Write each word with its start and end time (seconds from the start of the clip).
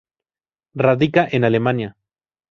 Radica 0.73 1.27
en 1.31 1.43
Alemania. 1.43 1.95